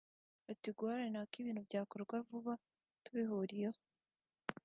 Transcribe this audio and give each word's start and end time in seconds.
Ati 0.51 0.67
“Guharanira 0.77 1.27
ko 1.31 1.35
ibintu 1.41 1.61
bikorwa 1.85 2.15
vuba 2.27 2.53
tubihuriyeho 3.03 3.79